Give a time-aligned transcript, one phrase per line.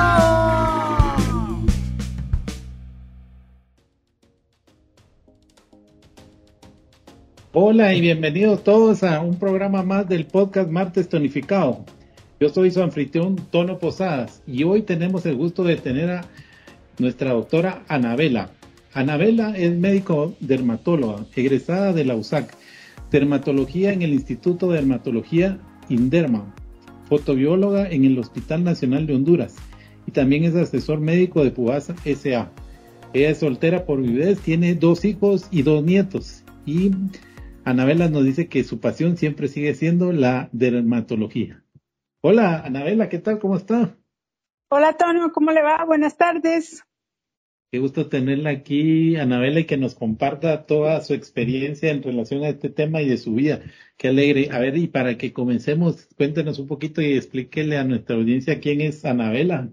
[7.54, 11.86] Hola y bienvenidos todos a un programa más del podcast Martes Tonificado.
[12.40, 16.26] Yo soy su anfitrión Tono Posadas y hoy tenemos el gusto de tener a
[17.00, 18.52] nuestra doctora Anabela.
[18.94, 22.56] Anabela es médico dermatóloga, egresada de la USAC,
[23.10, 25.58] dermatología en el Instituto de Dermatología
[25.90, 26.54] Inderma,
[27.10, 29.56] fotobióloga en el Hospital Nacional de Honduras
[30.06, 32.52] y también es asesor médico de Pubasa SA.
[33.14, 36.92] Ella es soltera por viudez, tiene dos hijos y dos nietos y
[37.64, 41.64] Anabela nos dice que su pasión siempre sigue siendo la dermatología.
[42.22, 43.38] Hola, Anabela, ¿qué tal?
[43.38, 43.96] ¿Cómo está?
[44.70, 45.86] Hola, Antonio, ¿cómo le va?
[45.86, 46.84] Buenas tardes.
[47.72, 52.50] Qué gusto tenerla aquí, Anabela, y que nos comparta toda su experiencia en relación a
[52.50, 53.62] este tema y de su vida.
[53.98, 54.50] Qué alegre.
[54.52, 58.82] A ver, y para que comencemos, cuéntenos un poquito y explíquele a nuestra audiencia quién
[58.82, 59.70] es Anabela.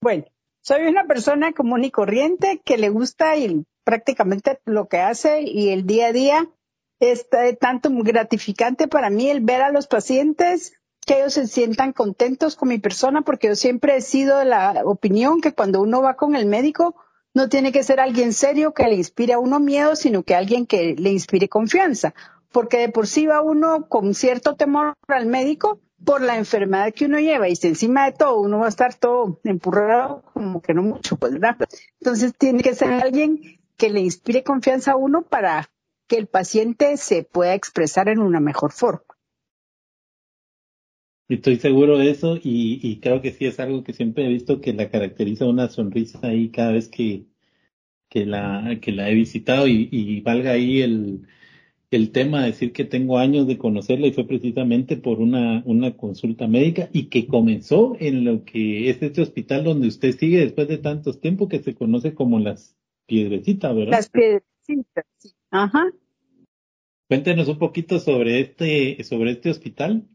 [0.00, 0.24] Bueno,
[0.62, 5.70] soy una persona común y corriente que le gusta y prácticamente lo que hace y
[5.70, 6.48] el día a día
[7.00, 10.77] es eh, tanto gratificante para mí el ver a los pacientes
[11.08, 14.82] que ellos se sientan contentos con mi persona, porque yo siempre he sido de la
[14.84, 16.96] opinión que cuando uno va con el médico,
[17.32, 20.66] no tiene que ser alguien serio que le inspire a uno miedo, sino que alguien
[20.66, 22.12] que le inspire confianza,
[22.52, 27.06] porque de por sí va uno con cierto temor al médico por la enfermedad que
[27.06, 30.74] uno lleva y si encima de todo uno va a estar todo empurrado como que
[30.74, 31.56] no mucho, pues, ¿verdad?
[32.00, 35.70] Entonces tiene que ser alguien que le inspire confianza a uno para
[36.06, 39.17] que el paciente se pueda expresar en una mejor forma.
[41.28, 44.62] Estoy seguro de eso y, y, creo que sí es algo que siempre he visto
[44.62, 47.26] que la caracteriza una sonrisa ahí cada vez que,
[48.08, 51.26] que, la, que la he visitado y, y valga ahí el,
[51.90, 55.96] el tema de decir que tengo años de conocerla y fue precisamente por una, una
[55.96, 60.68] consulta médica y que comenzó en lo que es este hospital donde usted sigue después
[60.68, 62.76] de tantos tiempos que se conoce como las
[63.06, 63.92] piedrecitas, ¿verdad?
[63.92, 65.32] Las piedrecitas, sí.
[65.50, 65.90] Ajá.
[67.08, 70.06] Cuéntenos un poquito sobre este, sobre este hospital.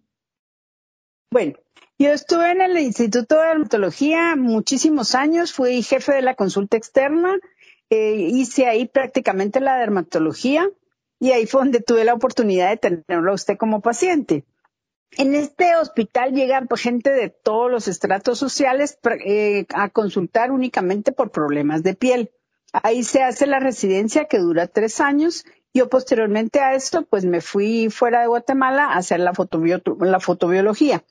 [1.33, 1.53] Bueno,
[1.97, 7.39] yo estuve en el Instituto de Dermatología muchísimos años, fui jefe de la consulta externa,
[7.89, 10.69] eh, hice ahí prácticamente la dermatología
[11.19, 14.45] y ahí fue donde tuve la oportunidad de tenerlo a usted como paciente.
[15.17, 21.13] En este hospital llegan pues, gente de todos los estratos sociales eh, a consultar únicamente
[21.13, 22.29] por problemas de piel.
[22.73, 25.45] Ahí se hace la residencia que dura tres años.
[25.73, 31.03] Yo posteriormente a esto, pues me fui fuera de Guatemala a hacer la fotobiología.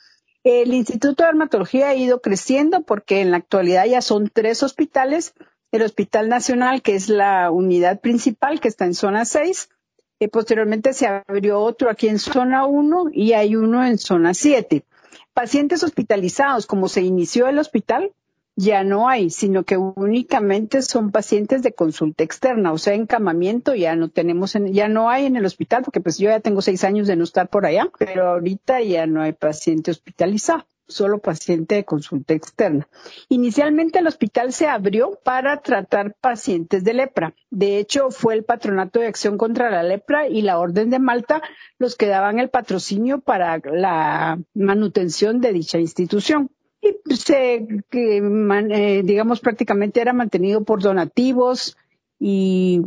[0.45, 5.35] El Instituto de Dermatología ha ido creciendo porque en la actualidad ya son tres hospitales.
[5.71, 9.71] El Hospital Nacional, que es la unidad principal, que está en zona 6.
[10.19, 14.85] Y posteriormente se abrió otro aquí en zona 1 y hay uno en zona 7.
[15.33, 18.13] Pacientes hospitalizados, como se inició el hospital,
[18.57, 23.97] ya no hay, sino que únicamente son pacientes de consulta externa, o sea, encamamiento ya
[23.97, 26.85] no tenemos, en, ya no hay en el hospital, porque pues yo ya tengo seis
[26.85, 31.77] años de no estar por allá, pero ahorita ya no hay paciente hospitalizado solo paciente
[31.77, 32.87] de consulta externa.
[33.29, 37.35] Inicialmente el hospital se abrió para tratar pacientes de lepra.
[37.51, 41.41] De hecho, fue el Patronato de Acción contra la Lepra y la Orden de Malta
[41.79, 46.51] los que daban el patrocinio para la manutención de dicha institución
[46.83, 51.77] y se, que, eh, digamos, prácticamente era mantenido por donativos
[52.19, 52.83] y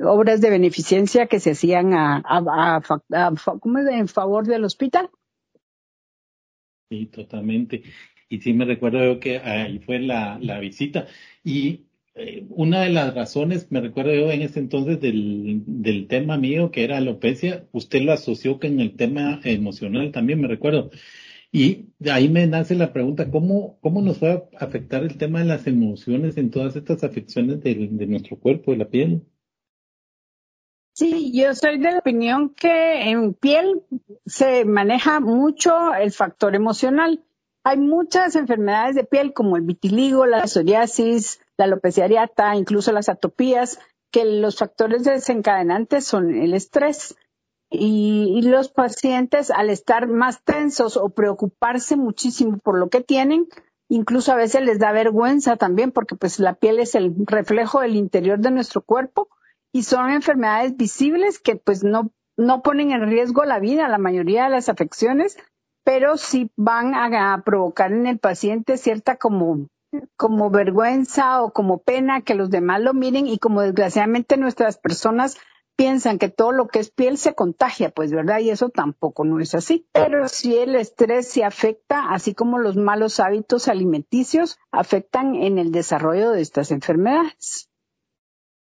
[0.00, 3.86] obras de beneficencia que se hacían a, a, a, ¿cómo es?
[3.88, 5.10] en favor del hospital.
[6.88, 7.82] Sí, totalmente.
[8.28, 11.06] Y sí me recuerdo que ahí fue la, la visita.
[11.42, 16.36] Y eh, una de las razones, me recuerdo yo en ese entonces del, del tema
[16.36, 20.90] mío, que era alopecia, usted lo asoció con el tema emocional también, me recuerdo.
[21.54, 25.44] Y ahí me nace la pregunta, ¿cómo, ¿cómo nos va a afectar el tema de
[25.44, 29.22] las emociones en todas estas afecciones de, de nuestro cuerpo, de la piel?
[30.94, 33.82] Sí, yo soy de la opinión que en piel
[34.24, 37.22] se maneja mucho el factor emocional.
[37.64, 43.10] Hay muchas enfermedades de piel como el vitiligo, la psoriasis, la alopecia areata, incluso las
[43.10, 43.78] atopías,
[44.10, 47.14] que los factores desencadenantes son el estrés.
[47.72, 53.48] Y, los pacientes al estar más tensos o preocuparse muchísimo por lo que tienen,
[53.88, 57.96] incluso a veces les da vergüenza también porque pues la piel es el reflejo del
[57.96, 59.28] interior de nuestro cuerpo
[59.72, 64.44] y son enfermedades visibles que pues no, no ponen en riesgo la vida, la mayoría
[64.44, 65.38] de las afecciones,
[65.84, 69.66] pero sí van a, a provocar en el paciente cierta como
[70.16, 75.36] como vergüenza o como pena que los demás lo miren y como desgraciadamente nuestras personas
[75.76, 78.40] piensan que todo lo que es piel se contagia, pues, ¿verdad?
[78.40, 79.86] Y eso tampoco no es así.
[79.92, 85.72] Pero sí el estrés se afecta, así como los malos hábitos alimenticios afectan en el
[85.72, 87.68] desarrollo de estas enfermedades.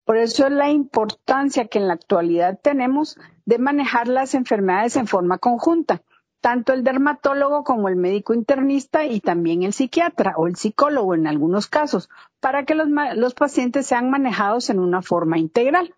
[0.05, 5.05] Por eso es la importancia que en la actualidad tenemos de manejar las enfermedades en
[5.05, 6.01] forma conjunta,
[6.39, 11.27] tanto el dermatólogo como el médico internista y también el psiquiatra o el psicólogo en
[11.27, 15.93] algunos casos, para que los, los pacientes sean manejados en una forma integral.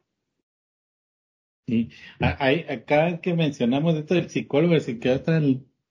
[1.70, 1.90] Sí,
[2.20, 5.40] hay, acá que mencionamos esto del psicólogo, el psiquiatra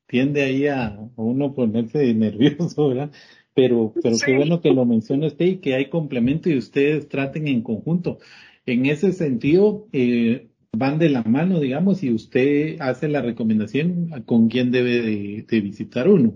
[0.09, 3.13] tiende ahí a uno ponerse nervioso, ¿verdad?
[3.55, 7.47] Pero, pero qué bueno que lo menciona usted y que hay complemento y ustedes traten
[7.47, 8.19] en conjunto.
[8.67, 14.25] En ese sentido, eh, van de la mano, digamos, y usted hace la recomendación a
[14.25, 16.35] con quién debe de visitar uno.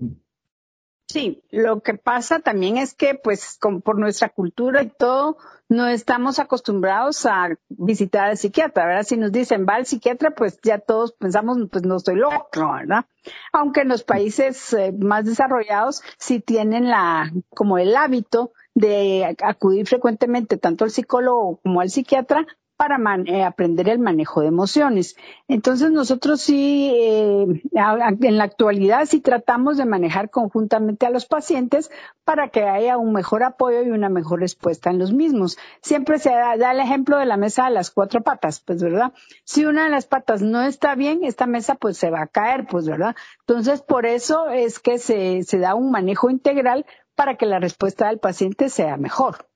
[1.12, 5.37] Sí, lo que pasa también es que, pues, por nuestra cultura y todo,
[5.69, 9.03] no estamos acostumbrados a visitar al psiquiatra, ¿verdad?
[9.03, 13.05] Si nos dicen va al psiquiatra, pues ya todos pensamos, pues no estoy loco, ¿verdad?
[13.53, 19.87] Aunque en los países eh, más desarrollados sí tienen la, como el hábito de acudir
[19.87, 25.16] frecuentemente tanto al psicólogo como al psiquiatra para eh, aprender el manejo de emociones.
[25.48, 31.90] Entonces nosotros sí, eh, en la actualidad sí tratamos de manejar conjuntamente a los pacientes
[32.24, 35.58] para que haya un mejor apoyo y una mejor respuesta en los mismos.
[35.80, 39.12] Siempre se da, el ejemplo de la mesa de las cuatro patas, pues, ¿verdad?
[39.44, 42.66] Si una de las patas no está bien, esta mesa pues se va a caer,
[42.66, 43.14] pues, ¿verdad?
[43.40, 48.08] Entonces, por eso es que se, se da un manejo integral para que la respuesta
[48.08, 49.48] del paciente sea mejor.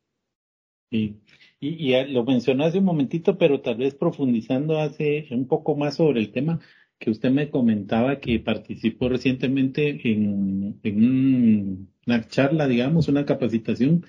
[0.90, 1.20] Sí.
[1.60, 6.20] Y, lo mencionó hace un momentito, pero tal vez profundizando hace un poco más sobre
[6.20, 6.60] el tema
[6.98, 14.04] que usted me comentaba que participó recientemente en, una charla, digamos, una capacitación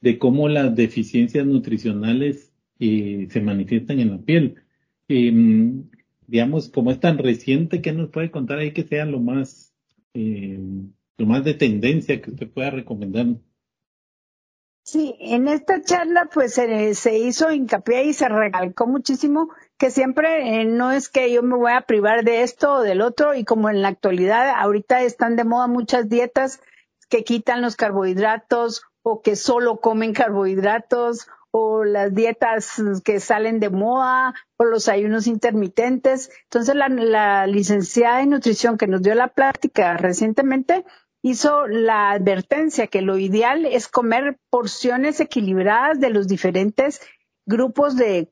[0.00, 4.56] de cómo las deficiencias nutricionales eh, se manifiestan en la piel.
[5.08, 5.90] Em,
[6.26, 9.74] digamos, como es tan reciente, ¿qué nos puede contar ahí que sea lo más,
[10.14, 10.58] eh,
[11.18, 13.26] lo más de tendencia que usted pueda recomendar?
[14.82, 20.64] Sí, en esta charla pues se, hizo hincapié y se recalcó muchísimo que siempre eh,
[20.64, 23.68] no es que yo me voy a privar de esto o del otro y como
[23.68, 26.60] en la actualidad ahorita están de moda muchas dietas
[27.08, 33.70] que quitan los carbohidratos o que solo comen carbohidratos o las dietas que salen de
[33.70, 36.30] moda o los ayunos intermitentes.
[36.44, 40.84] Entonces la, la licenciada en nutrición que nos dio la plática recientemente
[41.22, 47.00] hizo la advertencia que lo ideal es comer porciones equilibradas de los diferentes
[47.46, 48.28] grupos de,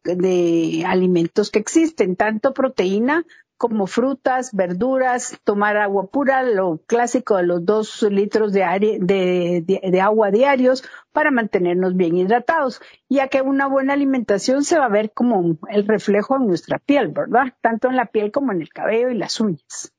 [0.86, 3.24] alimentos que existen, tanto proteína
[3.56, 10.30] como frutas, verduras, tomar agua pura, lo clásico de los dos litros de, de, agua
[10.30, 15.58] diarios para mantenernos bien hidratados, ya que una buena alimentación se va a ver como
[15.68, 17.52] el reflejo en nuestra piel, ¿verdad?
[17.60, 19.92] Tanto en la piel como en el cabello y las uñas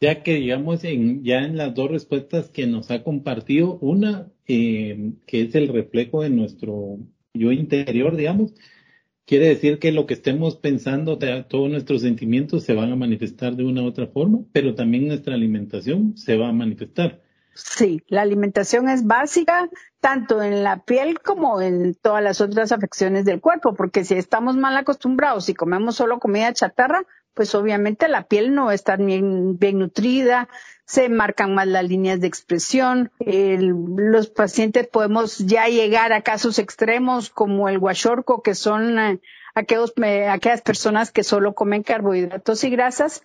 [0.00, 5.12] ya que digamos en, ya en las dos respuestas que nos ha compartido, una eh,
[5.26, 6.98] que es el reflejo de nuestro
[7.32, 8.54] yo interior, digamos,
[9.26, 13.64] quiere decir que lo que estemos pensando, todos nuestros sentimientos se van a manifestar de
[13.64, 17.22] una u otra forma, pero también nuestra alimentación se va a manifestar.
[17.54, 19.68] Sí, la alimentación es básica
[20.00, 24.56] tanto en la piel como en todas las otras afecciones del cuerpo, porque si estamos
[24.56, 29.78] mal acostumbrados y comemos solo comida chatarra, pues obviamente la piel no está bien, bien
[29.78, 30.48] nutrida,
[30.86, 37.30] se marcan más las líneas de expresión, los pacientes podemos ya llegar a casos extremos
[37.30, 39.20] como el guachorco, que son eh,
[39.54, 39.94] aquellos,
[40.28, 43.22] aquellas personas que solo comen carbohidratos y grasas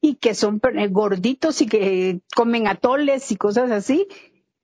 [0.00, 4.06] y que son eh, gorditos y que comen atoles y cosas así,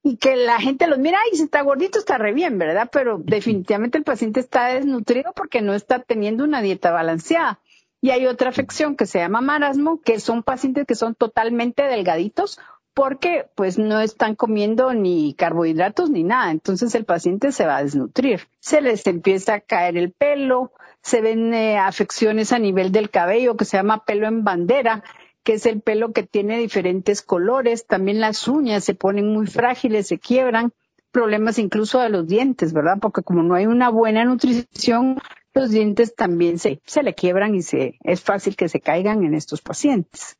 [0.03, 2.89] y que la gente los mira, y si está gordito está re bien, ¿verdad?
[2.93, 7.61] Pero definitivamente el paciente está desnutrido porque no está teniendo una dieta balanceada.
[8.07, 12.61] Y hay otra afección que se llama marasmo, que son pacientes que son totalmente delgaditos
[12.95, 16.53] porque pues no están comiendo ni carbohidratos ni nada.
[16.53, 18.47] Entonces el paciente se va a desnutrir.
[18.61, 20.71] Se les empieza a caer el pelo,
[21.03, 25.03] se ven eh, afecciones a nivel del cabello que se llama pelo en bandera,
[25.43, 27.89] que es el pelo que tiene diferentes colores.
[27.89, 30.73] También las uñas se ponen muy frágiles, se quiebran
[31.11, 32.99] problemas incluso de los dientes, ¿verdad?
[33.01, 35.19] Porque como no hay una buena nutrición,
[35.57, 39.35] los dientes también se, se le quiebran y se, es fácil que se caigan en
[39.35, 40.37] estos pacientes.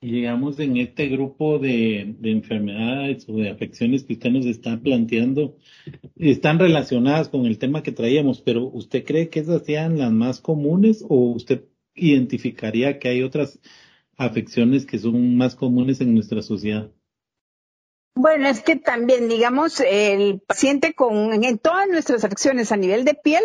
[0.00, 5.58] Y digamos, en este grupo de, enfermedades o de afecciones que usted nos está planteando,
[6.16, 10.40] están relacionadas con el tema que traíamos, pero ¿usted cree que esas sean las más
[10.40, 13.58] comunes o usted identificaría que hay otras
[14.16, 16.90] afecciones que son más comunes en nuestra sociedad?
[18.14, 23.12] Bueno, es que también, digamos, el paciente con en todas nuestras acciones a nivel de
[23.12, 23.42] piel,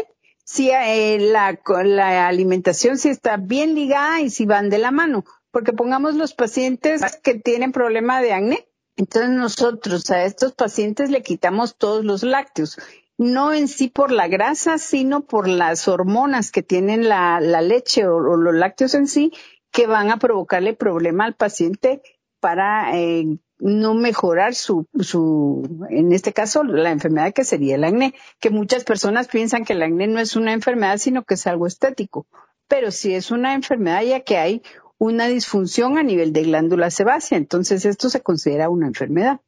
[0.52, 5.24] si eh, la, la alimentación sí está bien ligada y si van de la mano,
[5.50, 8.68] porque pongamos los pacientes que tienen problema de acné,
[8.98, 12.78] entonces nosotros a estos pacientes le quitamos todos los lácteos,
[13.18, 18.06] no en sí por la grasa, sino por las hormonas que tienen la, la leche
[18.06, 19.32] o, o, los lácteos en sí,
[19.72, 22.02] que van a provocarle problema al paciente
[22.42, 28.16] para eh, no mejorar su, su, en este caso, la enfermedad que sería el acné,
[28.40, 31.68] que muchas personas piensan que el acné no es una enfermedad, sino que es algo
[31.68, 32.26] estético,
[32.68, 34.64] pero sí es una enfermedad ya que hay
[34.98, 39.42] una disfunción a nivel de glándula sebácea, entonces esto se considera una enfermedad.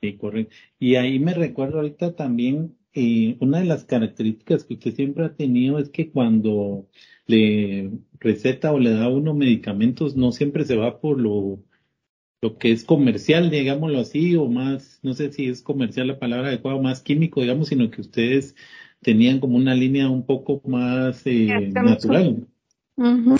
[0.00, 0.54] Sí, correcto.
[0.78, 5.34] Y ahí me recuerdo ahorita también, eh, una de las características que usted siempre ha
[5.34, 6.86] tenido es que cuando
[7.26, 11.58] le receta o le da uno medicamentos, no siempre se va por lo,
[12.44, 16.48] lo que es comercial, digámoslo así, o más, no sé si es comercial la palabra
[16.48, 18.54] adecuada, más químico, digamos, sino que ustedes
[19.00, 22.46] tenían como una línea un poco más eh, natural.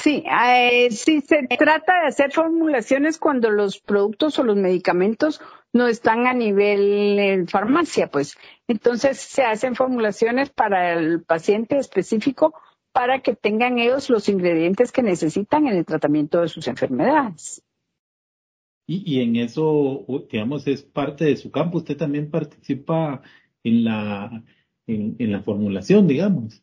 [0.00, 5.38] Sí, eh, sí, se trata de hacer formulaciones cuando los productos o los medicamentos
[5.74, 8.38] no están a nivel en farmacia, pues.
[8.68, 12.54] Entonces se hacen formulaciones para el paciente específico
[12.92, 17.62] para que tengan ellos los ingredientes que necesitan en el tratamiento de sus enfermedades.
[18.86, 21.78] Y, y en eso, digamos, es parte de su campo.
[21.78, 23.22] Usted también participa
[23.62, 24.44] en la,
[24.86, 26.62] en, en la formulación, digamos.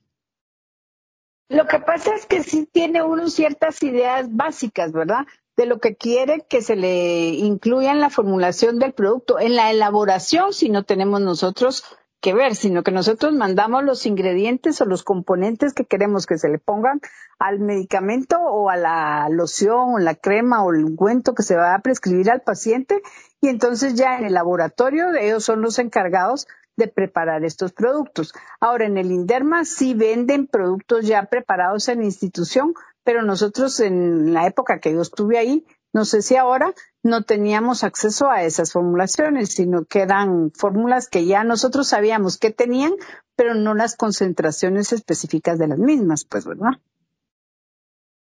[1.50, 5.26] Lo que pasa es que sí tiene uno ciertas ideas básicas, ¿verdad?
[5.58, 9.40] De lo que quiere que se le incluya en la formulación del producto.
[9.40, 11.84] En la elaboración, si no tenemos nosotros
[12.22, 16.50] que ver, sino que nosotros mandamos los ingredientes o los componentes que queremos que se
[16.50, 17.02] le pongan
[17.40, 21.74] al medicamento o a la loción o la crema o el ungüento que se va
[21.74, 23.02] a prescribir al paciente
[23.42, 26.48] y entonces ya en el laboratorio ellos son los encargados
[26.78, 28.34] de preparar estos productos.
[28.60, 32.74] Ahora en el Inderma sí venden productos ya preparados en institución,
[33.04, 37.84] pero nosotros en la época que yo estuve ahí no sé si ahora no teníamos
[37.84, 42.94] acceso a esas formulaciones, sino que eran fórmulas que ya nosotros sabíamos que tenían,
[43.36, 46.80] pero no las concentraciones específicas de las mismas, pues, ¿verdad?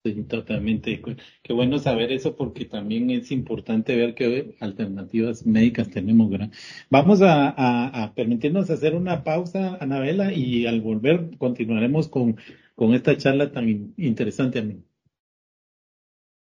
[0.06, 1.02] Sí, totalmente.
[1.42, 6.30] Qué bueno saber eso porque también es importante ver qué alternativas médicas tenemos.
[6.30, 6.52] ¿verdad?
[6.90, 12.36] Vamos a, a, a, permitirnos hacer una pausa, Anabela, y al volver continuaremos con,
[12.76, 14.84] con esta charla tan interesante a mí.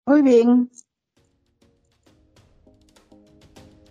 [0.07, 0.69] Muy bien.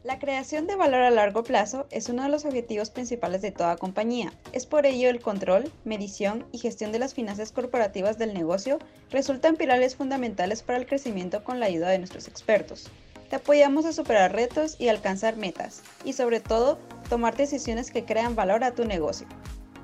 [0.07, 3.75] La creación de valor a largo plazo es uno de los objetivos principales de toda
[3.75, 4.31] compañía.
[4.53, 8.79] Es por ello el control, medición y gestión de las finanzas corporativas del negocio
[9.11, 12.89] resultan pilares fundamentales para el crecimiento con la ayuda de nuestros expertos.
[13.29, 18.33] Te apoyamos a superar retos y alcanzar metas, y sobre todo, tomar decisiones que crean
[18.33, 19.27] valor a tu negocio.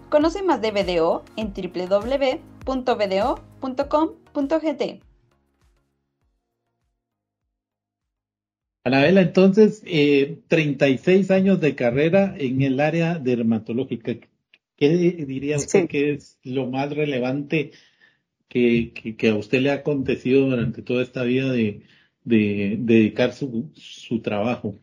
[0.09, 2.63] Conoce más de BDO en www.bdo.com.gt.
[8.85, 14.15] Anabela, entonces, eh, 36 años de carrera en el área dermatológica.
[14.75, 15.87] ¿Qué diría usted sí.
[15.87, 17.71] que es lo más relevante
[18.49, 21.83] que, que, que, a usted le ha acontecido durante toda esta vida de,
[22.25, 24.75] de, de dedicar su, su trabajo?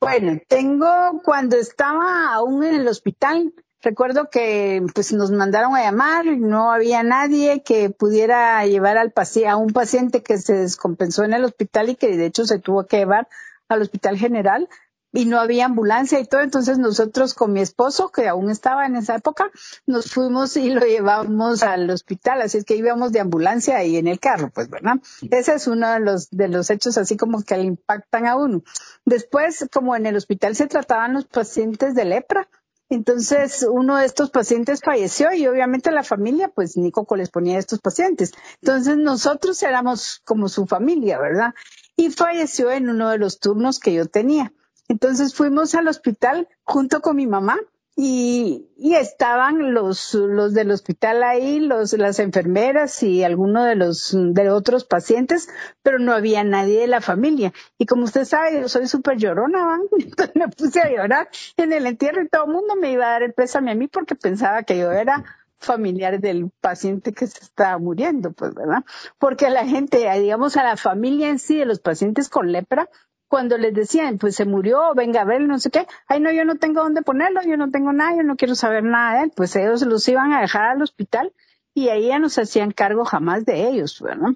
[0.00, 6.24] Bueno, tengo cuando estaba aún en el hospital, Recuerdo que pues nos mandaron a llamar
[6.24, 11.34] no había nadie que pudiera llevar al paciente, a un paciente que se descompensó en
[11.34, 13.28] el hospital y que de hecho se tuvo que llevar
[13.68, 14.70] al hospital general
[15.12, 16.40] y no había ambulancia y todo.
[16.40, 19.50] Entonces nosotros con mi esposo, que aún estaba en esa época,
[19.86, 22.40] nos fuimos y lo llevamos al hospital.
[22.40, 24.96] Así es que íbamos de ambulancia y en el carro, pues, ¿verdad?
[25.30, 28.62] Ese es uno de los, de los hechos así como que le impactan a uno.
[29.04, 32.48] Después, como en el hospital se trataban los pacientes de lepra,
[32.94, 37.56] entonces, uno de estos pacientes falleció y obviamente la familia, pues ni coco les ponía
[37.56, 38.32] a estos pacientes.
[38.62, 41.54] Entonces, nosotros éramos como su familia, ¿verdad?
[41.96, 44.52] Y falleció en uno de los turnos que yo tenía.
[44.88, 47.58] Entonces fuimos al hospital junto con mi mamá
[47.96, 54.10] y, y estaban los, los del hospital ahí, los, las enfermeras y algunos de los
[54.12, 55.48] de otros pacientes,
[55.82, 57.52] pero no había nadie de la familia.
[57.78, 59.82] Y como usted sabe, yo soy súper llorona, ¿van?
[59.98, 63.10] entonces me puse a llorar en el entierro y todo el mundo me iba a
[63.10, 65.24] dar el pésame a mí porque pensaba que yo era
[65.58, 68.84] familiar del paciente que se estaba muriendo, pues, ¿verdad?
[69.18, 72.90] Porque la gente, digamos, a la familia en sí de los pacientes con lepra,
[73.28, 76.44] cuando les decían, pues se murió, venga a ver, no sé qué, ay no, yo
[76.44, 79.32] no tengo dónde ponerlo, yo no tengo nada, yo no quiero saber nada de él,
[79.34, 81.32] pues ellos los iban a dejar al hospital
[81.74, 84.30] y ahí ya no se hacían cargo jamás de ellos, ¿verdad?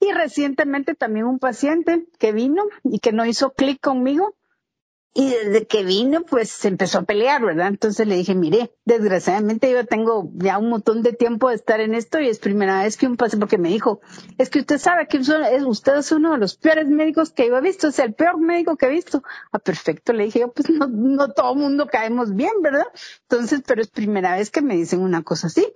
[0.00, 4.34] Y recientemente también un paciente que vino y que no hizo clic conmigo
[5.12, 7.66] y desde que vino, pues se empezó a pelear, ¿verdad?
[7.66, 11.94] Entonces le dije, mire, desgraciadamente yo tengo ya un montón de tiempo de estar en
[11.94, 14.00] esto y es primera vez que un paciente, porque me dijo,
[14.38, 17.60] es que usted sabe que usted es uno de los peores médicos que yo he
[17.60, 19.24] visto, es el peor médico que he visto.
[19.50, 22.86] Ah, perfecto, le dije yo, pues no, no todo mundo caemos bien, ¿verdad?
[23.22, 25.66] Entonces, pero es primera vez que me dicen una cosa así.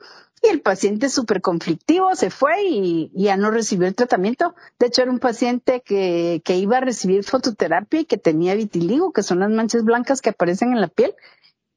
[0.45, 4.55] Y el paciente súper conflictivo se fue y, ya no recibió el tratamiento.
[4.79, 9.13] De hecho, era un paciente que, que iba a recibir fototerapia y que tenía vitiligo,
[9.13, 11.15] que son las manchas blancas que aparecen en la piel.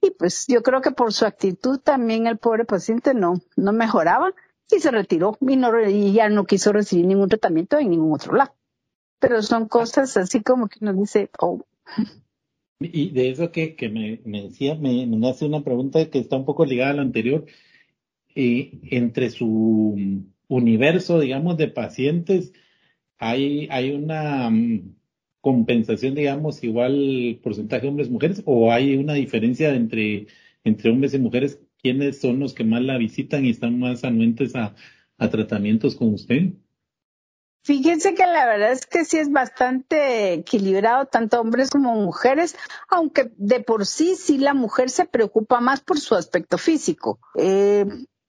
[0.02, 4.34] Y pues yo creo que por su actitud también el pobre paciente no, no mejoraba
[4.70, 8.36] y se retiró y, no, y ya no quiso recibir ningún tratamiento en ningún otro
[8.36, 8.54] lado.
[9.20, 11.66] Pero son cosas así como que nos dice, oh.
[12.80, 16.36] Y de eso que, que me, me decía, me, me hace una pregunta que está
[16.36, 17.46] un poco ligada a la anterior
[18.38, 22.54] entre su universo, digamos, de pacientes,
[23.18, 24.96] hay, hay una mm,
[25.42, 30.28] compensación, digamos, igual porcentaje de hombres y mujeres, o hay una diferencia entre,
[30.64, 34.56] entre hombres y mujeres, quiénes son los que más la visitan y están más anuentes
[34.56, 34.76] a,
[35.18, 36.54] a tratamientos con usted?
[37.64, 42.56] Fíjense que la verdad es que sí es bastante equilibrado, tanto hombres como mujeres,
[42.88, 47.20] aunque de por sí sí la mujer se preocupa más por su aspecto físico.
[47.36, 47.86] Eh,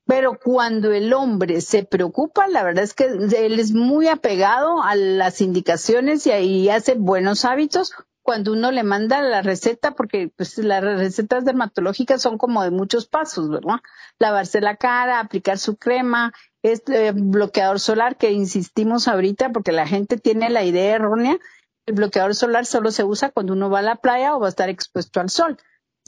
[0.09, 4.95] pero cuando el hombre se preocupa, la verdad es que él es muy apegado a
[4.95, 10.57] las indicaciones y ahí hace buenos hábitos cuando uno le manda la receta, porque pues
[10.57, 13.81] las recetas dermatológicas son como de muchos pasos, ¿verdad?
[14.19, 20.17] Lavarse la cara, aplicar su crema, este bloqueador solar que insistimos ahorita porque la gente
[20.17, 21.37] tiene la idea errónea,
[21.85, 24.51] el bloqueador solar solo se usa cuando uno va a la playa o va a
[24.51, 25.59] estar expuesto al sol.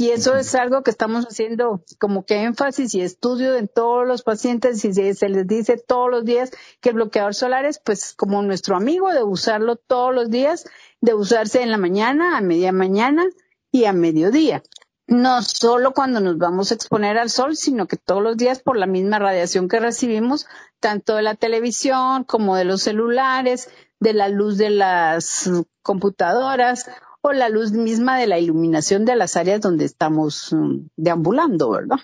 [0.01, 4.23] Y eso es algo que estamos haciendo como que énfasis y estudio en todos los
[4.23, 8.41] pacientes y se, les dice todos los días que el bloqueador solar es pues como
[8.41, 10.65] nuestro amigo de usarlo todos los días,
[11.03, 13.27] de usarse en la mañana, a media mañana
[13.71, 14.63] y a mediodía.
[15.07, 18.79] No solo cuando nos vamos a exponer al sol, sino que todos los días por
[18.79, 20.47] la misma radiación que recibimos,
[20.81, 25.51] tanto de la televisión como de los celulares, de la luz de las
[25.83, 26.87] computadoras
[27.23, 31.99] o la luz misma de la iluminación de las áreas donde estamos um, deambulando, ¿verdad?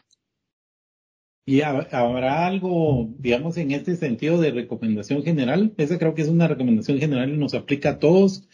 [1.48, 5.72] ¿Y habrá algo, digamos, en este sentido de recomendación general?
[5.76, 8.48] Esa creo que es una recomendación general y nos aplica a todos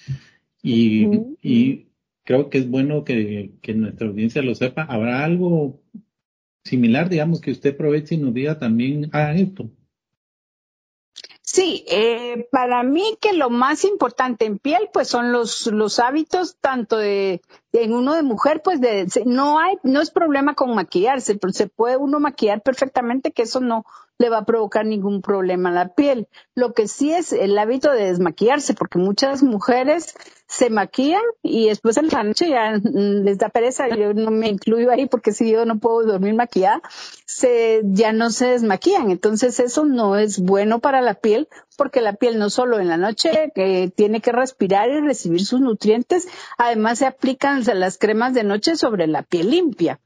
[0.63, 1.09] y,
[1.41, 1.89] y
[2.25, 4.83] creo que es bueno que, que, nuestra audiencia lo sepa.
[4.83, 5.81] ¿Habrá algo
[6.65, 9.71] similar, digamos, que usted aproveche y nos diga también, hagan esto?
[11.53, 16.57] Sí, eh, para mí que lo más importante en piel, pues son los, los hábitos,
[16.63, 21.37] tanto de, en uno de mujer, pues de, no hay, no es problema con maquillarse,
[21.37, 23.85] pero se puede uno maquillar perfectamente, que eso no
[24.19, 26.29] le va a provocar ningún problema a la piel.
[26.55, 30.15] Lo que sí es el hábito de desmaquillarse, porque muchas mujeres
[30.47, 34.91] se maquillan y después en la noche ya les da pereza, yo no me incluyo
[34.91, 36.83] ahí porque si yo no puedo dormir maquillada,
[37.27, 39.11] se, ya no se desmaquillan.
[39.11, 42.97] Entonces eso no es bueno para la piel porque la piel no solo en la
[42.97, 48.45] noche que tiene que respirar y recibir sus nutrientes, además se aplican las cremas de
[48.45, 50.01] noche sobre la piel limpia.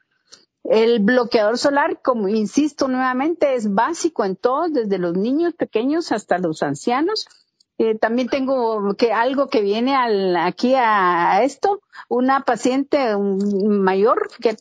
[0.64, 6.38] El bloqueador solar, como insisto nuevamente, es básico en todos, desde los niños pequeños hasta
[6.38, 7.28] los ancianos
[7.78, 9.94] eh, también tengo que algo que viene
[10.38, 14.56] aquí a, esto, una paciente mayor que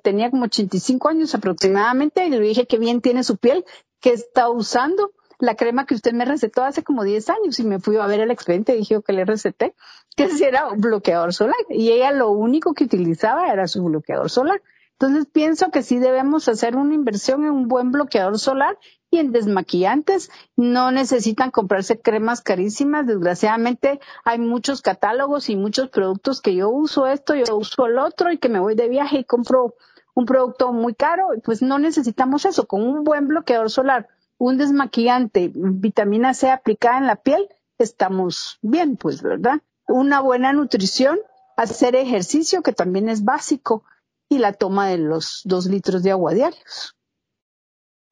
[0.00, 3.64] tenía como 85 años aproximadamente y le dije que bien tiene su piel,
[4.00, 7.80] que está usando la crema que usted me recetó hace como 10 años y me
[7.80, 9.74] fui a ver el expediente y dije que le receté,
[10.16, 14.62] que era un bloqueador solar y ella lo único que utilizaba era su bloqueador solar.
[15.00, 18.78] Entonces pienso que sí debemos hacer una inversión en un buen bloqueador solar
[19.10, 20.30] y en desmaquillantes.
[20.56, 23.06] No necesitan comprarse cremas carísimas.
[23.06, 28.30] Desgraciadamente hay muchos catálogos y muchos productos que yo uso esto, yo uso el otro
[28.30, 29.74] y que me voy de viaje y compro
[30.12, 31.28] un producto muy caro.
[31.44, 32.66] Pues no necesitamos eso.
[32.66, 34.06] Con un buen bloqueador solar,
[34.40, 37.46] un desmaquillante, vitamina C aplicada en la piel,
[37.78, 39.60] estamos bien, pues, ¿verdad?
[39.86, 41.18] Una buena nutrición,
[41.58, 43.84] hacer ejercicio, que también es básico
[44.30, 46.96] y la toma de los dos litros de agua diarios.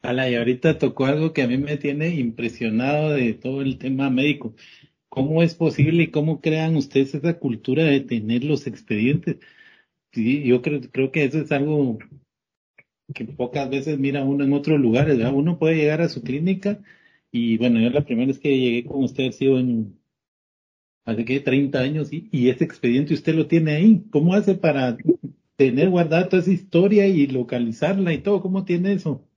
[0.03, 4.11] Ala, y ahorita tocó algo que a mí me tiene impresionado de todo el tema
[4.11, 4.55] médico.
[5.09, 9.39] ¿Cómo es posible y cómo crean ustedes esa cultura de tener los expedientes?
[10.13, 11.99] Sí, yo creo, creo que eso es algo
[13.15, 15.19] que pocas veces mira uno en otros lugares.
[15.33, 16.81] Uno puede llegar a su clínica
[17.33, 19.99] y bueno, yo la primera vez que llegué con usted ha sido en
[21.05, 24.05] hace que 30 años y, y ese expediente usted lo tiene ahí.
[24.11, 24.97] ¿Cómo hace para
[25.59, 28.41] tener guardada toda esa historia y localizarla y todo.
[28.41, 29.28] ¿Cómo tiene eso?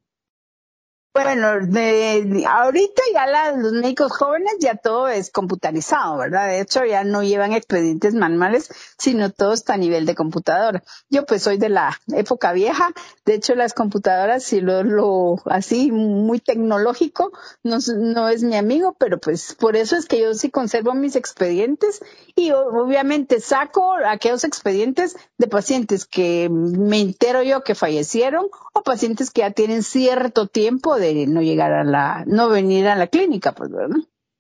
[1.13, 6.47] Bueno, de, ahorita ya los médicos jóvenes ya todo es computarizado, ¿verdad?
[6.47, 10.81] De hecho ya no llevan expedientes manuales, sino todo está a nivel de computadora.
[11.09, 12.93] Yo pues soy de la época vieja,
[13.25, 18.95] de hecho las computadoras, si lo, lo así muy tecnológico, no, no es mi amigo,
[18.97, 21.99] pero pues por eso es que yo sí conservo mis expedientes
[22.35, 29.29] y obviamente saco aquellos expedientes de pacientes que me entero yo que fallecieron o pacientes
[29.29, 33.53] que ya tienen cierto tiempo de no llegar a la, no venir a la clínica,
[33.53, 33.97] pues, ¿verdad?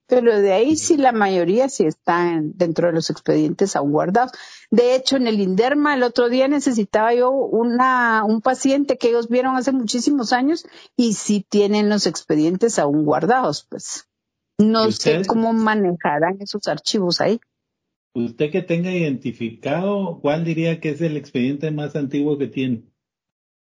[0.07, 4.33] Pero de ahí sí la mayoría sí están dentro de los expedientes aún guardados.
[4.69, 9.29] De hecho, en el Inderma el otro día necesitaba yo una, un paciente que ellos
[9.29, 10.65] vieron hace muchísimos años
[10.97, 14.09] y sí tienen los expedientes aún guardados, pues.
[14.57, 17.39] No sé cómo manejarán esos archivos ahí.
[18.13, 22.83] Usted que tenga identificado, ¿cuál diría que es el expediente más antiguo que tiene?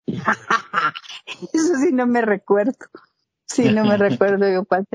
[1.53, 2.73] Eso sí no me recuerdo.
[3.45, 4.85] Sí, no me recuerdo yo cuál.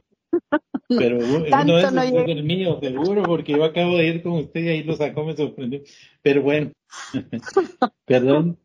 [0.88, 1.18] Pero
[1.66, 1.92] no es,
[2.28, 5.36] el mío, seguro, porque yo acabo de ir con usted y ahí lo sacó, me
[5.36, 5.82] sorprendió.
[6.22, 6.72] Pero bueno,
[8.04, 8.58] perdón.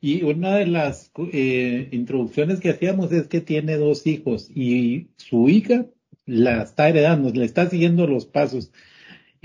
[0.00, 5.48] Y una de las eh, introducciones que hacíamos es que tiene dos hijos y su
[5.48, 5.86] hija
[6.26, 8.70] la está heredando, le está siguiendo los pasos.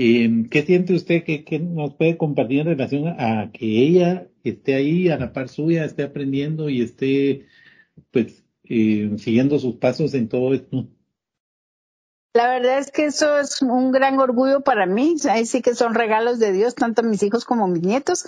[0.02, 5.10] Eh, ¿Qué siente usted que, nos puede compartir en relación a que ella esté ahí
[5.10, 7.48] a la par suya, esté aprendiendo y esté
[8.10, 10.88] pues eh, siguiendo sus pasos en todo esto?
[12.34, 15.16] La verdad es que eso es un gran orgullo para mí.
[15.30, 18.26] Ahí sí que son regalos de Dios, tanto mis hijos como mis nietos.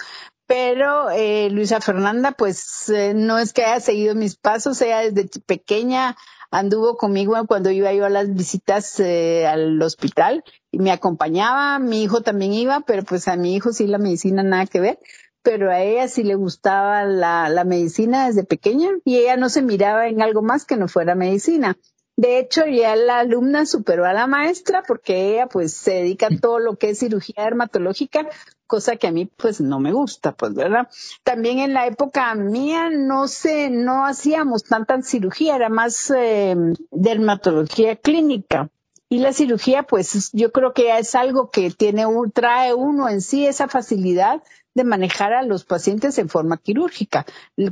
[0.48, 4.82] Pero eh, Luisa Fernanda, pues eh, no es que haya seguido mis pasos.
[4.82, 6.18] Ella desde pequeña
[6.50, 11.80] anduvo conmigo cuando iba yo a las visitas eh, al hospital me acompañaba.
[11.80, 15.00] Mi hijo también iba, pero pues a mi hijo sí la medicina nada que ver
[15.44, 19.62] pero a ella sí le gustaba la, la medicina desde pequeña y ella no se
[19.62, 21.78] miraba en algo más que no fuera medicina.
[22.18, 26.38] De hecho, ya la alumna superó a la maestra porque ella pues se dedica a
[26.40, 28.28] todo lo que es cirugía dermatológica,
[28.68, 30.88] cosa que a mí pues no me gusta, pues, ¿verdad?
[31.24, 36.56] También en la época mía no sé, no hacíamos tanta cirugía, era más eh,
[36.92, 38.70] dermatología clínica.
[39.12, 43.45] Y la cirugía, pues yo creo que es algo que tiene, trae uno en sí
[43.45, 44.41] esa facilidad
[44.74, 47.26] de manejar a los pacientes en forma quirúrgica,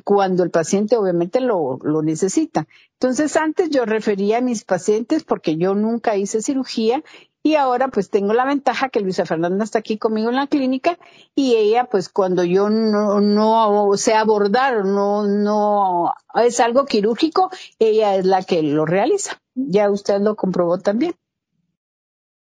[0.04, 2.67] cuando el paciente obviamente lo, lo necesita.
[2.99, 7.06] Entonces, antes yo refería a mis pacientes porque yo nunca hice cirugía
[7.41, 10.99] y ahora pues tengo la ventaja que Luisa Fernanda está aquí conmigo en la clínica
[11.36, 17.49] y ella pues cuando yo no, no sé abordar, no, no es algo quirúrgico,
[17.80, 19.41] ella es la que lo realiza.
[19.56, 21.15] Ya usted lo comprobó también.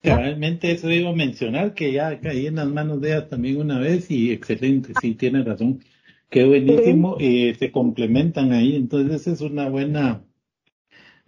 [0.04, 3.80] Realmente eso iba a mencionar, que ya caí en las manos de ella también una
[3.80, 5.84] vez y excelente, sí, tiene razón.
[6.30, 10.24] Qué buenísimo, eh, se complementan ahí, entonces es una buena,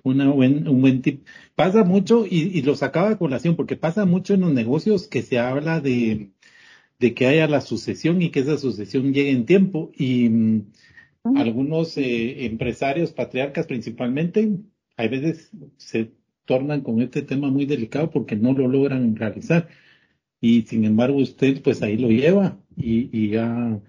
[0.03, 1.27] una buen, un buen tip.
[1.55, 5.21] Pasa mucho, y, y lo sacaba de colación, porque pasa mucho en los negocios que
[5.21, 6.31] se habla de,
[6.99, 9.91] de que haya la sucesión y que esa sucesión llegue en tiempo.
[9.95, 10.71] Y mm,
[11.35, 14.49] algunos eh, empresarios, patriarcas principalmente,
[14.97, 16.11] hay veces se
[16.45, 19.69] tornan con este tema muy delicado porque no lo logran realizar.
[20.41, 23.81] Y sin embargo usted pues ahí lo lleva y, ya,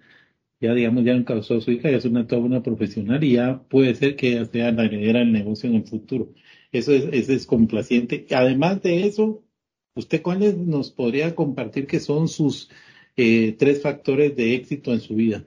[0.60, 3.62] ya digamos, ya encausó a su hija, ya es una toda una profesional y ya
[3.68, 6.32] puede ser que ella sea la heredera del negocio en el futuro.
[6.72, 8.26] Eso es, eso es complaciente.
[8.30, 9.44] Además de eso,
[9.94, 12.70] ¿usted cuáles nos podría compartir que son sus
[13.16, 15.46] eh, tres factores de éxito en su vida?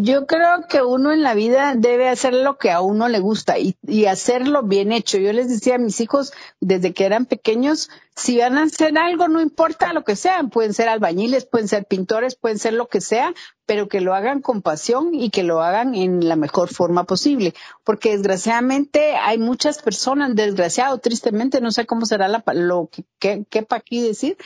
[0.00, 3.56] Yo creo que uno en la vida debe hacer lo que a uno le gusta
[3.58, 5.18] y, hacerlo bien hecho.
[5.18, 9.28] Yo les decía a mis hijos desde que eran pequeños, si van a hacer algo,
[9.28, 13.00] no importa lo que sean, pueden ser albañiles, pueden ser pintores, pueden ser lo que
[13.00, 13.32] sea,
[13.66, 17.54] pero que lo hagan con pasión y que lo hagan en la mejor forma posible.
[17.84, 23.62] Porque desgraciadamente hay muchas personas, desgraciado, tristemente, no sé cómo será la, lo que, que,
[23.62, 24.36] para aquí decir,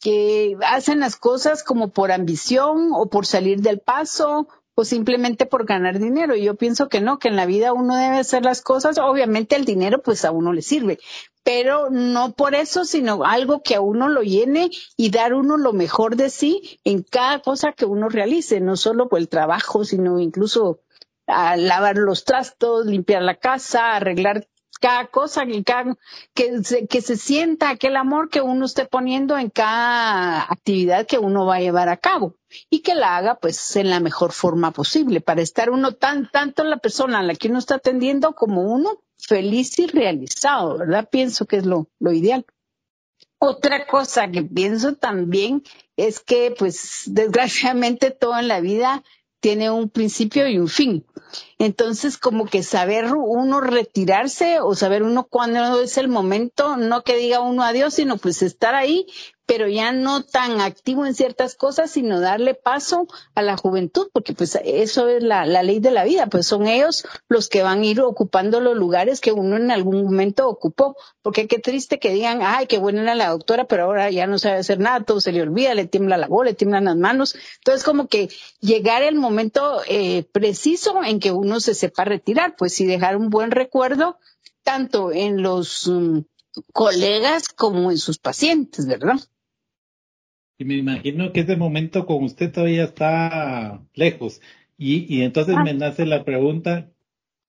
[0.00, 4.46] que hacen las cosas como por ambición o por salir del paso
[4.76, 6.36] o simplemente por ganar dinero.
[6.36, 8.98] Y yo pienso que no, que en la vida uno debe hacer las cosas.
[8.98, 10.98] Obviamente el dinero pues a uno le sirve,
[11.42, 15.72] pero no por eso, sino algo que a uno lo llene y dar uno lo
[15.72, 20.20] mejor de sí en cada cosa que uno realice, no solo por el trabajo, sino
[20.20, 20.80] incluso
[21.26, 24.46] a lavar los trastos, limpiar la casa, arreglar
[24.78, 30.42] cada cosa, que, se, que se sienta aquel amor que uno esté poniendo en cada
[30.42, 32.34] actividad que uno va a llevar a cabo
[32.70, 36.64] y que la haga pues en la mejor forma posible para estar uno tan tanto
[36.64, 41.08] la persona a la que uno está atendiendo como uno feliz y realizado, ¿verdad?
[41.10, 42.44] Pienso que es lo, lo ideal.
[43.38, 45.62] Otra cosa que pienso también
[45.96, 49.02] es que pues desgraciadamente todo en la vida
[49.40, 51.06] tiene un principio y un fin.
[51.58, 57.16] Entonces, como que saber uno retirarse o saber uno cuándo es el momento, no que
[57.16, 59.06] diga uno adiós, sino pues estar ahí
[59.46, 64.34] pero ya no tan activo en ciertas cosas, sino darle paso a la juventud, porque
[64.34, 67.86] pues eso es la, ley de la vida, pues son ellos los que van a
[67.86, 72.40] ir ocupando los lugares que uno en algún momento ocupó, porque qué triste que digan,
[72.42, 75.30] ay, qué buena era la doctora, pero ahora ya no sabe hacer nada, todo se
[75.30, 78.28] le olvida, le tiembla la voz, le tiemblan las manos, entonces como que
[78.60, 83.30] llegar el momento eh, preciso en que uno se sepa retirar, pues y dejar un
[83.30, 84.18] buen recuerdo
[84.64, 86.18] tanto en los mm,
[86.72, 89.20] colegas como en sus pacientes, ¿verdad?
[90.58, 94.40] Y me imagino que ese momento con usted todavía está lejos.
[94.78, 95.62] Y, y entonces ah.
[95.62, 96.90] me nace la pregunta,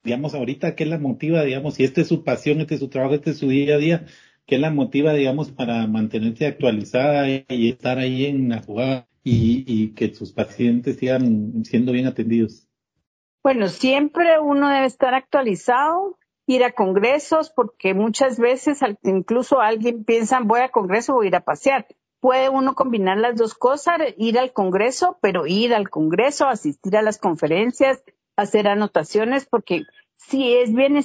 [0.03, 3.15] digamos, ahorita, ¿qué la motiva, digamos, si esta es su pasión, este es su trabajo,
[3.15, 4.05] este es su día a día,
[4.45, 9.93] qué la motiva, digamos, para mantenerse actualizada y estar ahí en la jugada y, y
[9.93, 12.67] que sus pacientes sigan siendo bien atendidos?
[13.41, 20.41] Bueno, siempre uno debe estar actualizado, ir a congresos, porque muchas veces incluso alguien piensa,
[20.41, 21.87] voy a congreso, voy a ir a pasear
[22.27, 27.01] puede uno combinar las dos cosas, ir al Congreso, pero ir al Congreso, asistir a
[27.01, 28.03] las conferencias,
[28.35, 29.83] hacer anotaciones, porque
[30.17, 30.99] si es bien,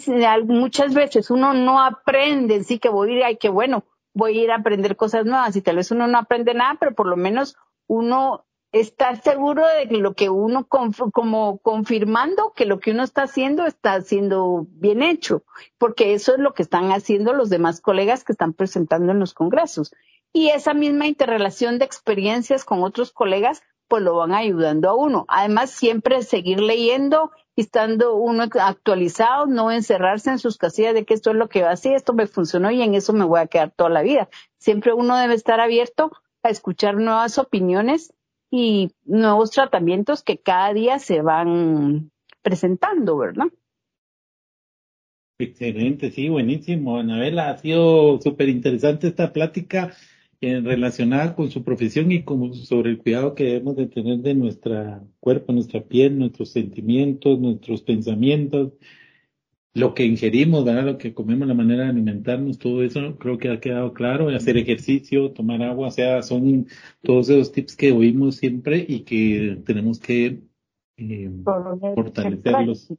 [0.48, 4.42] muchas veces uno no aprende, sí que voy a ir, ay, que bueno, voy a
[4.42, 7.16] ir a aprender cosas nuevas y tal vez uno no aprende nada, pero por lo
[7.16, 7.56] menos
[7.86, 13.22] uno está seguro de que lo que uno, como confirmando que lo que uno está
[13.22, 15.44] haciendo está siendo bien hecho,
[15.78, 19.34] porque eso es lo que están haciendo los demás colegas que están presentando en los
[19.34, 19.92] congresos
[20.32, 25.26] y esa misma interrelación de experiencias con otros colegas pues lo van ayudando a uno.
[25.28, 31.12] Además, siempre seguir leyendo y estando uno actualizado, no encerrarse en sus casillas de que
[31.12, 33.40] esto es lo que va a hacer, esto me funcionó y en eso me voy
[33.40, 34.30] a quedar toda la vida.
[34.56, 36.10] Siempre uno debe estar abierto
[36.42, 38.14] a escuchar nuevas opiniones
[38.50, 43.48] y nuevos tratamientos que cada día se van presentando, ¿verdad?
[45.38, 46.98] Excelente, sí, buenísimo.
[46.98, 49.92] Anabela, ha sido súper interesante esta plática
[50.42, 55.04] relacionada con su profesión y con, sobre el cuidado que debemos de tener de nuestra
[55.20, 58.72] cuerpo, nuestra piel, nuestros sentimientos, nuestros pensamientos,
[59.74, 60.84] lo que ingerimos, ¿verdad?
[60.84, 64.56] lo que comemos, la manera de alimentarnos, todo eso creo que ha quedado claro, hacer
[64.56, 66.66] ejercicio, tomar agua, o sea, son
[67.02, 70.40] todos esos tips que oímos siempre y que tenemos que
[70.96, 71.30] eh,
[71.94, 72.92] fortalecerlos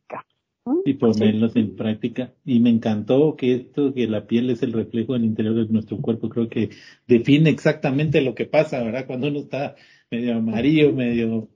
[0.86, 2.34] y ponerlos en práctica.
[2.46, 5.98] Y me encantó que esto, que la piel es el reflejo del interior de nuestro
[5.98, 6.70] cuerpo, creo que
[7.08, 9.06] define exactamente lo que pasa, ¿verdad?
[9.08, 9.76] Cuando uno está
[10.10, 11.50] medio amarillo, medio,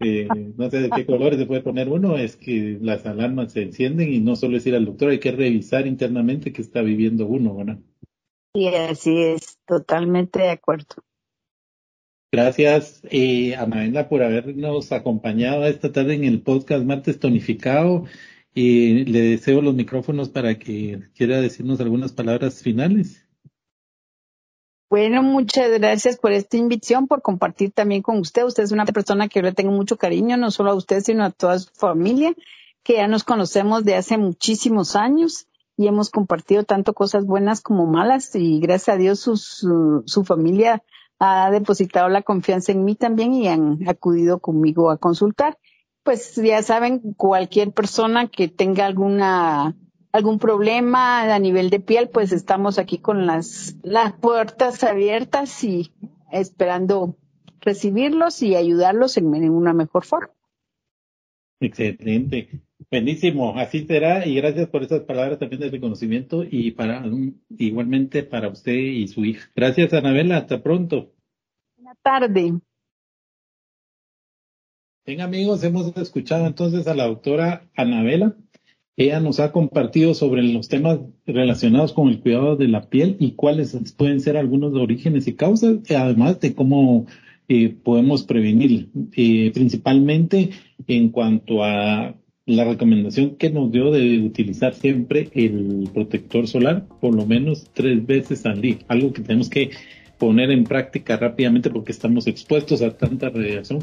[0.00, 3.62] eh, no sé de qué colores se puede poner uno, es que las alarmas se
[3.62, 7.26] encienden y no solo es ir al doctor, hay que revisar internamente qué está viviendo
[7.26, 7.78] uno, ¿verdad?
[8.54, 10.96] Y así es, totalmente de acuerdo.
[12.32, 13.56] Gracias, eh,
[14.08, 18.06] por habernos acompañado esta tarde en el podcast Martes Tonificado
[18.54, 23.26] y le deseo los micrófonos para que quiera decirnos algunas palabras finales.
[24.88, 28.44] Bueno, muchas gracias por esta invitación, por compartir también con usted.
[28.44, 31.24] Usted es una persona que yo le tengo mucho cariño, no solo a usted, sino
[31.24, 32.32] a toda su familia,
[32.84, 37.86] que ya nos conocemos de hace muchísimos años y hemos compartido tanto cosas buenas como
[37.86, 40.84] malas y gracias a Dios su, su familia
[41.18, 45.58] ha depositado la confianza en mí también y han acudido conmigo a consultar
[46.04, 49.74] pues ya saben, cualquier persona que tenga alguna
[50.12, 55.90] algún problema a nivel de piel, pues estamos aquí con las, las puertas abiertas y
[56.30, 57.16] esperando
[57.60, 60.30] recibirlos y ayudarlos en, una mejor forma.
[61.58, 62.62] Excelente.
[62.92, 63.58] Buenísimo.
[63.58, 64.24] Así será.
[64.24, 67.04] Y gracias por esas palabras también de reconocimiento y para
[67.58, 69.50] igualmente para usted y su hija.
[69.56, 70.36] Gracias, Anabela.
[70.36, 71.12] Hasta pronto.
[71.76, 72.60] Buenas tarde.
[75.06, 78.36] Bien amigos, hemos escuchado entonces a la doctora Anabela.
[78.96, 83.32] Ella nos ha compartido sobre los temas relacionados con el cuidado de la piel y
[83.32, 87.04] cuáles pueden ser algunos de orígenes y causas, además de cómo
[87.48, 90.50] eh, podemos prevenir, eh, principalmente
[90.86, 92.14] en cuanto a
[92.46, 98.06] la recomendación que nos dio de utilizar siempre el protector solar por lo menos tres
[98.06, 99.70] veces al día, algo que tenemos que
[100.18, 103.80] poner en práctica rápidamente porque estamos expuestos a tanta radiación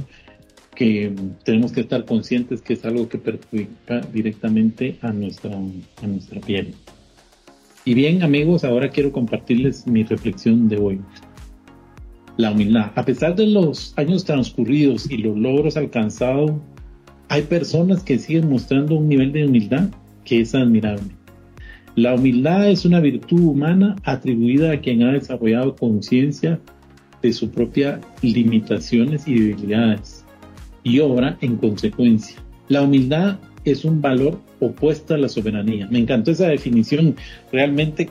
[0.82, 1.14] que
[1.44, 6.74] tenemos que estar conscientes que es algo que perjudica directamente a nuestra, a nuestra piel.
[7.86, 11.00] Y bien amigos, ahora quiero compartirles mi reflexión de hoy.
[12.38, 12.94] La humildad.
[12.96, 16.54] A pesar de los años transcurridos y los logros alcanzados,
[17.30, 19.90] hay personas que siguen mostrando un nivel de humildad
[20.26, 21.12] que es admirable.
[21.96, 26.60] La humildad es una virtud humana atribuida a quien ha desarrollado conciencia
[27.22, 30.21] de sus propias limitaciones y debilidades
[30.84, 32.38] y obra en consecuencia.
[32.68, 35.88] La humildad es un valor opuesto a la soberanía.
[35.92, 37.16] Me encantó esa definición.
[37.52, 38.10] Realmente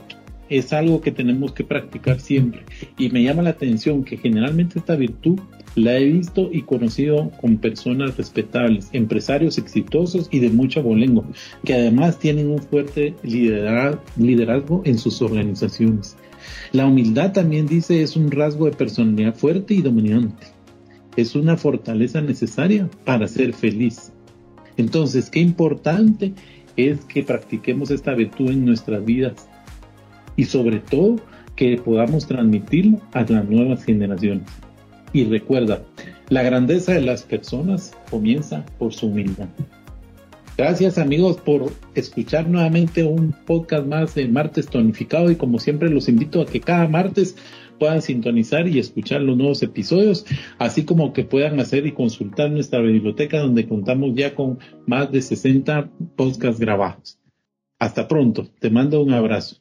[0.49, 2.63] es algo que tenemos que practicar siempre.
[2.97, 5.39] Y me llama la atención que generalmente esta virtud
[5.75, 11.25] la he visto y conocido con personas respetables, empresarios exitosos y de mucho abolengo,
[11.63, 16.17] que además tienen un fuerte liderazgo en sus organizaciones.
[16.73, 20.47] La humildad también dice es un rasgo de personalidad fuerte y dominante.
[21.15, 24.11] Es una fortaleza necesaria para ser feliz.
[24.77, 26.33] Entonces, qué importante
[26.77, 29.47] es que practiquemos esta virtud en nuestras vidas
[30.35, 31.17] y sobre todo
[31.55, 34.47] que podamos transmitirlo a las nuevas generaciones.
[35.13, 35.83] Y recuerda,
[36.29, 39.49] la grandeza de las personas comienza por su humildad.
[40.57, 46.07] Gracias amigos por escuchar nuevamente un podcast más de Martes Tonificado y como siempre los
[46.07, 47.35] invito a que cada martes
[47.81, 50.23] puedan sintonizar y escuchar los nuevos episodios,
[50.59, 55.19] así como que puedan hacer y consultar nuestra biblioteca donde contamos ya con más de
[55.19, 57.17] 60 podcasts grabados.
[57.79, 59.60] Hasta pronto, te mando un abrazo.